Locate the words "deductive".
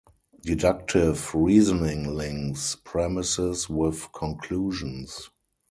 0.41-1.35